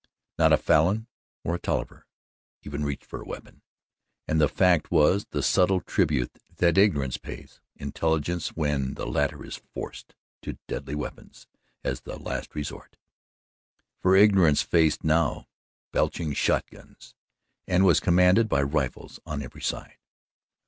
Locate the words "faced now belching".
14.63-16.33